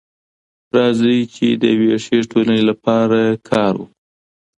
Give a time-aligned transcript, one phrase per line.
[0.75, 3.19] راځئ چي د يوې ښې ټولني لپاره
[3.49, 3.85] کار وکړو.